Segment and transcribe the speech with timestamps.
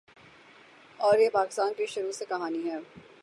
[0.99, 2.77] اور یہ پاکستان کی شروع سے کہانی ہے۔